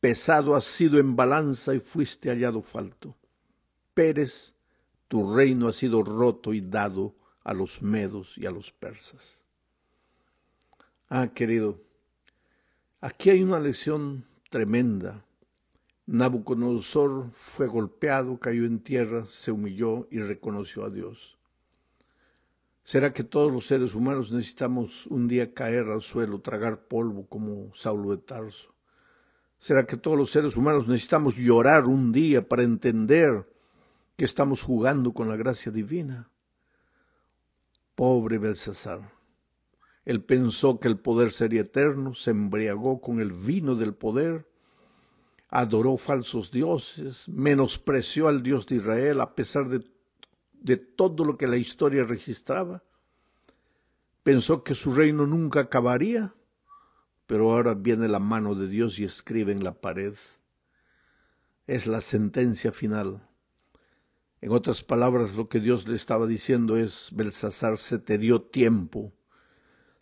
pesado 0.00 0.54
has 0.54 0.64
sido 0.64 0.98
en 0.98 1.16
balanza 1.16 1.74
y 1.74 1.80
fuiste 1.80 2.28
hallado 2.28 2.60
falto. 2.60 3.16
Pérez, 3.94 4.54
tu 5.08 5.34
reino 5.34 5.68
ha 5.68 5.72
sido 5.72 6.02
roto 6.02 6.52
y 6.52 6.60
dado 6.60 7.14
a 7.42 7.52
los 7.52 7.82
medos 7.82 8.36
y 8.38 8.46
a 8.46 8.50
los 8.50 8.70
persas. 8.70 9.42
Ah, 11.08 11.28
querido, 11.34 11.80
aquí 13.00 13.30
hay 13.30 13.42
una 13.42 13.60
lección 13.60 14.24
tremenda. 14.50 15.24
Nabucodonosor 16.06 17.30
fue 17.32 17.66
golpeado, 17.66 18.38
cayó 18.38 18.64
en 18.64 18.80
tierra, 18.80 19.24
se 19.26 19.52
humilló 19.52 20.06
y 20.10 20.18
reconoció 20.18 20.84
a 20.84 20.90
Dios. 20.90 21.38
¿Será 22.84 23.14
que 23.14 23.24
todos 23.24 23.50
los 23.50 23.66
seres 23.66 23.94
humanos 23.94 24.30
necesitamos 24.30 25.06
un 25.06 25.26
día 25.26 25.54
caer 25.54 25.86
al 25.86 26.02
suelo, 26.02 26.40
tragar 26.40 26.86
polvo 26.86 27.26
como 27.26 27.74
Saulo 27.74 28.10
de 28.10 28.18
Tarso? 28.18 28.74
¿Será 29.58 29.86
que 29.86 29.96
todos 29.96 30.18
los 30.18 30.30
seres 30.30 30.56
humanos 30.56 30.86
necesitamos 30.86 31.36
llorar 31.36 31.86
un 31.86 32.12
día 32.12 32.46
para 32.46 32.62
entender 32.62 33.48
que 34.16 34.24
estamos 34.24 34.62
jugando 34.62 35.12
con 35.12 35.28
la 35.28 35.36
gracia 35.36 35.72
divina? 35.72 36.30
Pobre 37.94 38.38
Belsasar. 38.38 39.12
Él 40.04 40.22
pensó 40.22 40.78
que 40.78 40.88
el 40.88 40.98
poder 40.98 41.32
sería 41.32 41.62
eterno, 41.62 42.14
se 42.14 42.30
embriagó 42.30 43.00
con 43.00 43.20
el 43.20 43.32
vino 43.32 43.74
del 43.74 43.94
poder, 43.94 44.46
adoró 45.48 45.96
falsos 45.96 46.50
dioses, 46.50 47.28
menospreció 47.28 48.28
al 48.28 48.42
Dios 48.42 48.66
de 48.66 48.76
Israel 48.76 49.20
a 49.20 49.34
pesar 49.34 49.68
de, 49.68 49.82
de 50.52 50.76
todo 50.76 51.24
lo 51.24 51.38
que 51.38 51.46
la 51.46 51.56
historia 51.56 52.04
registraba. 52.04 52.82
Pensó 54.22 54.62
que 54.62 54.74
su 54.74 54.94
reino 54.94 55.26
nunca 55.26 55.60
acabaría, 55.60 56.34
pero 57.26 57.52
ahora 57.52 57.74
viene 57.74 58.08
la 58.08 58.18
mano 58.18 58.54
de 58.54 58.68
Dios 58.68 58.98
y 58.98 59.04
escribe 59.04 59.52
en 59.52 59.64
la 59.64 59.74
pared. 59.80 60.14
Es 61.66 61.86
la 61.86 62.00
sentencia 62.00 62.72
final. 62.72 63.22
En 64.44 64.52
otras 64.52 64.82
palabras, 64.82 65.32
lo 65.32 65.48
que 65.48 65.58
Dios 65.58 65.88
le 65.88 65.96
estaba 65.96 66.26
diciendo 66.26 66.76
es, 66.76 67.08
Belsasar, 67.12 67.78
se 67.78 67.98
te 67.98 68.18
dio 68.18 68.42
tiempo 68.42 69.12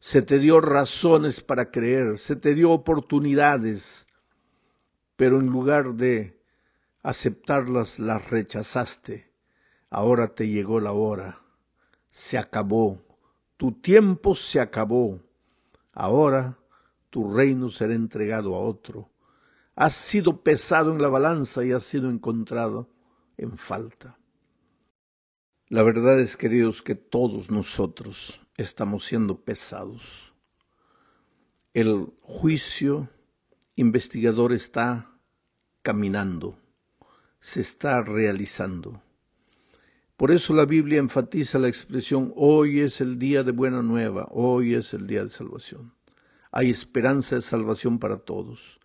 se 0.04 0.20
te 0.20 0.40
dio 0.40 0.60
razones 0.60 1.40
para 1.40 1.70
creer, 1.70 2.18
se 2.18 2.34
te 2.34 2.56
dio 2.56 2.72
oportunidades, 2.72 4.08
pero 5.14 5.38
en 5.38 5.46
lugar 5.46 5.94
de 5.94 6.42
aceptarlas, 7.04 8.00
las 8.00 8.28
rechazaste. 8.28 9.30
Ahora 9.90 10.34
te 10.34 10.48
llegó 10.48 10.80
la 10.80 10.90
hora, 10.90 11.40
se 12.10 12.36
acabó, 12.36 13.00
tu 13.56 13.70
tiempo 13.70 14.34
se 14.34 14.58
acabó, 14.58 15.20
ahora 15.92 16.58
tu 17.08 17.32
reino 17.32 17.68
será 17.68 17.94
entregado 17.94 18.56
a 18.56 18.58
otro. 18.58 19.08
Has 19.76 19.94
sido 19.94 20.42
pesado 20.42 20.90
en 20.90 21.00
la 21.00 21.10
balanza 21.10 21.64
y 21.64 21.70
has 21.70 21.84
sido 21.84 22.10
encontrado 22.10 22.88
en 23.36 23.56
falta. 23.56 24.18
La 25.72 25.82
verdad 25.82 26.20
es, 26.20 26.36
queridos, 26.36 26.82
que 26.82 26.94
todos 26.94 27.50
nosotros 27.50 28.42
estamos 28.58 29.06
siendo 29.06 29.40
pesados. 29.40 30.34
El 31.72 32.12
juicio 32.20 33.08
investigador 33.74 34.52
está 34.52 35.16
caminando, 35.80 36.58
se 37.40 37.62
está 37.62 38.02
realizando. 38.02 39.02
Por 40.18 40.30
eso 40.30 40.52
la 40.52 40.66
Biblia 40.66 40.98
enfatiza 40.98 41.58
la 41.58 41.68
expresión 41.68 42.34
hoy 42.36 42.80
es 42.80 43.00
el 43.00 43.18
día 43.18 43.42
de 43.42 43.52
buena 43.52 43.80
nueva, 43.80 44.28
hoy 44.30 44.74
es 44.74 44.92
el 44.92 45.06
día 45.06 45.24
de 45.24 45.30
salvación. 45.30 45.94
Hay 46.50 46.68
esperanza 46.68 47.36
de 47.36 47.40
salvación 47.40 47.98
para 47.98 48.18
todos. 48.18 48.78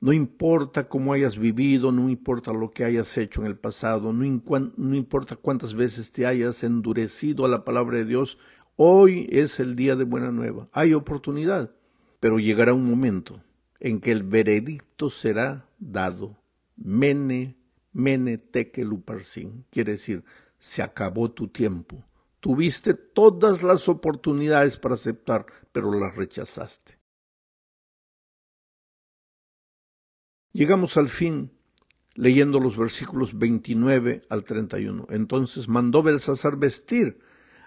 No 0.00 0.12
importa 0.12 0.88
cómo 0.88 1.12
hayas 1.12 1.36
vivido, 1.36 1.92
no 1.92 2.08
importa 2.08 2.52
lo 2.52 2.70
que 2.70 2.84
hayas 2.84 3.18
hecho 3.18 3.42
en 3.42 3.46
el 3.46 3.58
pasado, 3.58 4.12
no, 4.14 4.24
importa 4.24 5.36
cuántas 5.36 5.74
veces 5.74 6.10
te 6.10 6.24
hayas 6.24 6.64
endurecido 6.64 7.44
a 7.44 7.48
la 7.48 7.64
palabra 7.64 7.98
de 7.98 8.06
Dios 8.06 8.38
Hoy 8.82 9.26
es 9.30 9.60
el 9.60 9.76
día 9.76 9.94
de 9.94 10.04
buena 10.04 10.30
nueva. 10.30 10.70
Hay 10.72 10.94
oportunidad, 10.94 11.70
pero 12.18 12.38
llegará 12.38 12.72
un 12.72 12.88
momento 12.88 13.42
en 13.78 14.00
que 14.00 14.10
el 14.10 14.22
veredicto 14.22 15.10
será 15.10 15.68
dado. 15.78 16.38
Mene, 16.76 17.58
mene 17.92 18.38
tekeluparsin. 18.38 19.66
Quiere 19.68 19.92
decir, 19.92 20.24
se 20.58 20.80
acabó 20.80 21.30
tu 21.30 21.48
tiempo. 21.48 22.02
Tuviste 22.40 22.94
todas 22.94 23.62
las 23.62 23.86
oportunidades 23.86 24.78
para 24.78 24.94
aceptar, 24.94 25.44
pero 25.72 25.92
las 25.92 26.16
rechazaste. 26.16 26.99
Llegamos 30.52 30.96
al 30.96 31.08
fin 31.08 31.52
leyendo 32.14 32.58
los 32.58 32.76
versículos 32.76 33.38
29 33.38 34.22
al 34.28 34.44
31. 34.44 35.06
Entonces 35.10 35.68
mandó 35.68 36.02
Belsasar 36.02 36.56
vestir 36.56 37.20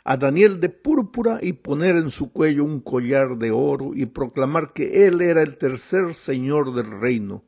a 0.03 0.17
Daniel 0.17 0.59
de 0.59 0.67
púrpura 0.67 1.39
y 1.41 1.53
poner 1.53 1.95
en 1.95 2.09
su 2.09 2.33
cuello 2.33 2.65
un 2.65 2.81
collar 2.81 3.37
de 3.37 3.51
oro 3.51 3.91
y 3.95 4.05
proclamar 4.05 4.73
que 4.73 5.07
él 5.07 5.21
era 5.21 5.41
el 5.41 5.57
tercer 5.57 6.13
señor 6.13 6.73
del 6.75 6.99
reino. 6.99 7.43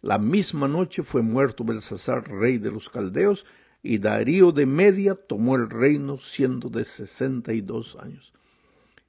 La 0.00 0.18
misma 0.18 0.66
noche 0.66 1.02
fue 1.02 1.22
muerto 1.22 1.64
Belsasar, 1.64 2.30
rey 2.30 2.56
de 2.56 2.70
los 2.70 2.88
caldeos, 2.88 3.44
y 3.82 3.98
Darío 3.98 4.52
de 4.52 4.64
Media 4.64 5.14
tomó 5.14 5.56
el 5.56 5.68
reino 5.68 6.18
siendo 6.18 6.70
de 6.70 6.84
sesenta 6.84 7.52
y 7.52 7.60
dos 7.60 7.96
años. 7.96 8.32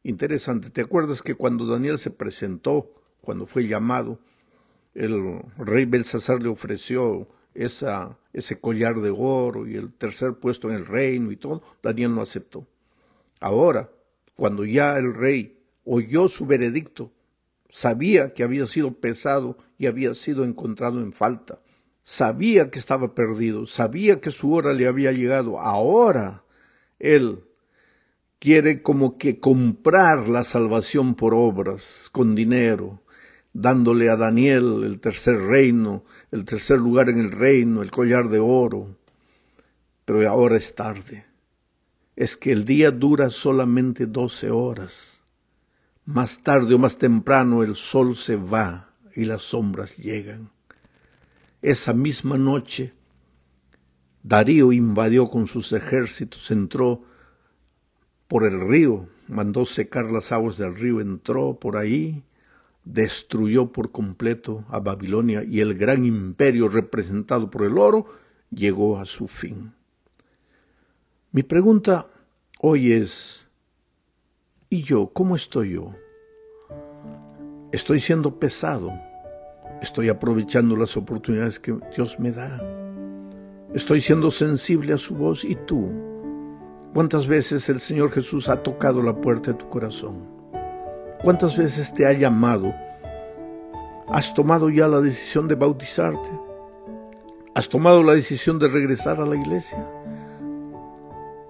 Interesante, 0.04 0.70
¿te 0.70 0.82
acuerdas 0.82 1.22
que 1.22 1.36
cuando 1.36 1.66
Daniel 1.66 1.98
se 1.98 2.12
presentó, 2.12 2.92
cuando 3.22 3.46
fue 3.46 3.68
llamado, 3.68 4.20
el 4.94 5.42
rey 5.58 5.86
Belsasar 5.86 6.42
le 6.42 6.50
ofreció 6.50 7.28
ese 7.54 8.60
collar 8.60 9.00
de 9.02 9.14
oro 9.16 9.68
y 9.68 9.76
el 9.76 9.94
tercer 9.94 10.34
puesto 10.36 10.70
en 10.70 10.76
el 10.76 10.86
reino 10.86 11.32
y 11.32 11.38
todo, 11.38 11.62
Daniel 11.82 12.16
no 12.16 12.22
aceptó. 12.22 12.68
Ahora, 13.40 13.90
cuando 14.36 14.66
ya 14.66 14.98
el 14.98 15.14
rey 15.14 15.60
oyó 15.86 16.28
su 16.28 16.46
veredicto, 16.46 17.12
sabía 17.70 18.34
que 18.34 18.44
había 18.44 18.66
sido 18.66 18.94
pesado 18.94 19.58
y 19.78 19.88
había 19.88 20.14
sido 20.16 20.44
encontrado 20.44 21.00
en 21.00 21.14
falta, 21.14 21.60
sabía 22.04 22.72
que 22.72 22.80
estaba 22.80 23.14
perdido, 23.14 23.68
sabía 23.68 24.20
que 24.20 24.32
su 24.32 24.54
hora 24.54 24.74
le 24.74 24.88
había 24.88 25.12
llegado, 25.12 25.60
ahora 25.60 26.44
él 26.98 27.44
quiere 28.40 28.82
como 28.82 29.18
que 29.18 29.40
comprar 29.40 30.28
la 30.28 30.44
salvación 30.44 31.16
por 31.16 31.34
obras, 31.34 32.10
con 32.12 32.36
dinero, 32.36 33.02
dándole 33.54 34.10
a 34.10 34.16
Daniel 34.16 34.84
el 34.84 35.00
tercer 35.00 35.38
reino, 35.38 36.04
el 36.32 36.46
tercer 36.46 36.80
lugar 36.80 37.10
en 37.10 37.20
el 37.20 37.32
reino, 37.32 37.82
el 37.82 37.92
collar 37.92 38.30
de 38.30 38.40
oro. 38.40 38.96
Pero 40.06 40.28
ahora 40.30 40.58
es 40.58 40.76
tarde. 40.76 41.26
Es 42.16 42.36
que 42.38 42.52
el 42.52 42.66
día 42.66 42.92
dura 42.92 43.30
solamente 43.30 44.06
doce 44.06 44.52
horas. 44.52 45.24
Más 46.06 46.40
tarde 46.44 46.76
o 46.76 46.80
más 46.80 46.98
temprano 46.98 47.64
el 47.64 47.76
sol 47.76 48.16
se 48.16 48.36
va 48.36 48.90
y 49.16 49.26
las 49.26 49.44
sombras 49.44 49.98
llegan. 49.98 50.50
Esa 51.62 51.94
misma 51.94 52.38
noche, 52.38 52.94
Darío 54.24 54.72
invadió 54.72 55.30
con 55.30 55.46
sus 55.46 55.72
ejércitos, 55.74 56.52
entró 56.52 57.04
por 58.28 58.46
el 58.46 58.68
río, 58.68 59.08
mandó 59.28 59.66
secar 59.66 60.12
las 60.12 60.32
aguas 60.32 60.58
del 60.58 60.76
río, 60.76 61.02
entró 61.02 61.60
por 61.60 61.78
ahí, 61.78 62.24
destruyó 62.92 63.72
por 63.72 63.92
completo 63.92 64.66
a 64.70 64.80
Babilonia 64.80 65.44
y 65.44 65.60
el 65.60 65.76
gran 65.76 66.06
imperio 66.06 66.68
representado 66.68 67.52
por 67.52 67.64
el 67.64 67.78
oro 67.78 68.08
llegó 68.50 69.00
a 69.00 69.06
su 69.06 69.28
fin. 69.28 69.74
Mi 71.32 71.44
pregunta 71.44 72.08
hoy 72.62 72.94
es, 72.94 73.48
¿y 74.72 74.82
yo 74.82 75.12
cómo 75.14 75.36
estoy 75.36 75.74
yo? 75.74 75.96
Estoy 77.72 78.00
siendo 78.00 78.40
pesado, 78.40 78.92
estoy 79.84 80.10
aprovechando 80.10 80.76
las 80.76 80.98
oportunidades 80.98 81.60
que 81.60 81.78
Dios 81.96 82.20
me 82.20 82.32
da, 82.32 82.60
estoy 83.76 84.02
siendo 84.02 84.32
sensible 84.32 84.94
a 84.94 84.98
su 84.98 85.16
voz 85.16 85.46
y 85.46 85.54
tú. 85.56 85.92
¿Cuántas 86.96 87.28
veces 87.28 87.70
el 87.70 87.80
Señor 87.80 88.10
Jesús 88.10 88.50
ha 88.50 88.64
tocado 88.64 89.04
la 89.04 89.22
puerta 89.22 89.52
de 89.52 89.60
tu 89.60 89.70
corazón? 89.70 90.39
¿Cuántas 91.22 91.58
veces 91.58 91.94
te 91.94 92.06
ha 92.06 92.14
llamado? 92.14 92.74
¿Has 94.08 94.34
tomado 94.34 94.70
ya 94.70 94.88
la 94.88 95.02
decisión 95.02 95.50
de 95.50 95.56
bautizarte? 95.56 96.30
¿Has 97.54 97.68
tomado 97.68 98.02
la 98.04 98.14
decisión 98.14 98.58
de 98.58 98.70
regresar 98.70 99.20
a 99.20 99.26
la 99.26 99.36
iglesia? 99.36 99.86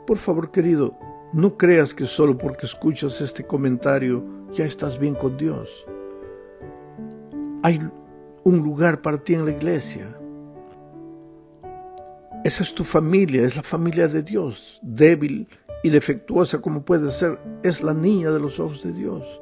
Por 0.08 0.18
favor, 0.18 0.50
querido, 0.50 0.98
no 1.34 1.56
creas 1.56 1.94
que 1.94 2.08
solo 2.08 2.36
porque 2.36 2.66
escuchas 2.66 3.22
este 3.22 3.46
comentario 3.46 4.26
ya 4.54 4.66
estás 4.66 4.98
bien 4.98 5.14
con 5.14 5.38
Dios. 5.38 5.86
Hay 7.62 7.80
un 8.44 8.58
lugar 8.58 9.04
para 9.04 9.20
ti 9.20 9.36
en 9.36 9.46
la 9.46 9.52
iglesia. 9.52 10.08
Esa 12.44 12.64
es 12.64 12.74
tu 12.74 12.84
familia, 12.84 13.46
es 13.46 13.56
la 13.56 13.62
familia 13.62 14.08
de 14.08 14.24
Dios, 14.24 14.80
débil 14.82 15.48
y 15.84 15.90
defectuosa 15.92 16.60
como 16.60 16.82
puede 16.84 17.12
ser, 17.12 17.40
es 17.62 17.84
la 17.84 17.94
niña 17.94 18.32
de 18.32 18.40
los 18.40 18.60
ojos 18.60 18.82
de 18.82 18.94
Dios. 18.94 19.42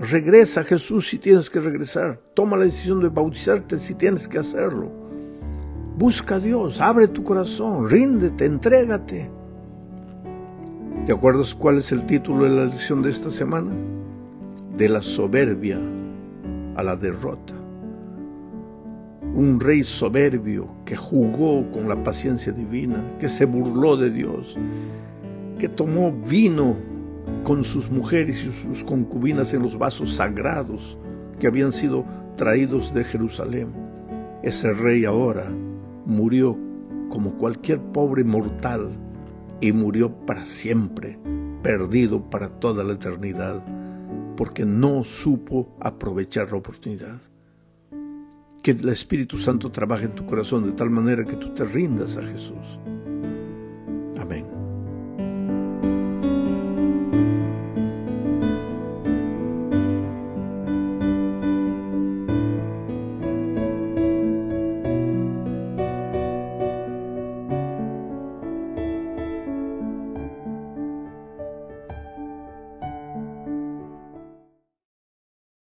Regresa 0.00 0.62
a 0.62 0.64
Jesús 0.64 1.08
si 1.08 1.18
tienes 1.18 1.50
que 1.50 1.60
regresar. 1.60 2.18
Toma 2.32 2.56
la 2.56 2.64
decisión 2.64 3.00
de 3.00 3.10
bautizarte 3.10 3.78
si 3.78 3.94
tienes 3.94 4.26
que 4.26 4.38
hacerlo. 4.38 4.90
Busca 5.98 6.36
a 6.36 6.40
Dios, 6.40 6.80
abre 6.80 7.06
tu 7.06 7.22
corazón, 7.22 7.90
ríndete, 7.90 8.46
entrégate. 8.46 9.30
¿Te 11.04 11.12
acuerdas 11.12 11.54
cuál 11.54 11.76
es 11.76 11.92
el 11.92 12.06
título 12.06 12.44
de 12.44 12.50
la 12.50 12.64
lección 12.64 13.02
de 13.02 13.10
esta 13.10 13.30
semana? 13.30 13.72
De 14.74 14.88
la 14.88 15.02
soberbia 15.02 15.78
a 16.76 16.82
la 16.82 16.96
derrota. 16.96 17.52
Un 19.34 19.60
rey 19.60 19.82
soberbio 19.82 20.76
que 20.86 20.96
jugó 20.96 21.70
con 21.70 21.90
la 21.90 22.02
paciencia 22.02 22.52
divina, 22.52 23.16
que 23.18 23.28
se 23.28 23.44
burló 23.44 23.98
de 23.98 24.10
Dios, 24.10 24.56
que 25.58 25.68
tomó 25.68 26.10
vino 26.10 26.88
con 27.44 27.64
sus 27.64 27.90
mujeres 27.90 28.44
y 28.44 28.50
sus 28.50 28.84
concubinas 28.84 29.54
en 29.54 29.62
los 29.62 29.78
vasos 29.78 30.14
sagrados 30.14 30.98
que 31.38 31.46
habían 31.46 31.72
sido 31.72 32.04
traídos 32.36 32.94
de 32.94 33.04
Jerusalén. 33.04 33.72
Ese 34.42 34.72
rey 34.72 35.04
ahora 35.04 35.50
murió 36.06 36.56
como 37.08 37.36
cualquier 37.36 37.80
pobre 37.80 38.24
mortal 38.24 38.90
y 39.60 39.72
murió 39.72 40.14
para 40.26 40.46
siempre, 40.46 41.18
perdido 41.62 42.30
para 42.30 42.48
toda 42.48 42.84
la 42.84 42.94
eternidad, 42.94 43.62
porque 44.36 44.64
no 44.64 45.04
supo 45.04 45.76
aprovechar 45.80 46.50
la 46.52 46.58
oportunidad. 46.58 47.20
Que 48.62 48.72
el 48.72 48.88
Espíritu 48.90 49.38
Santo 49.38 49.70
trabaje 49.70 50.04
en 50.04 50.14
tu 50.14 50.24
corazón 50.26 50.64
de 50.64 50.72
tal 50.72 50.90
manera 50.90 51.24
que 51.24 51.36
tú 51.36 51.52
te 51.54 51.64
rindas 51.64 52.16
a 52.16 52.22
Jesús 52.22 52.78